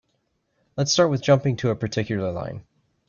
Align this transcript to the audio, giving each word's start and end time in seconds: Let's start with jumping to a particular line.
Let's 0.77 0.91
start 0.91 1.11
with 1.11 1.21
jumping 1.21 1.57
to 1.57 1.69
a 1.69 1.75
particular 1.75 2.31
line. 2.31 2.63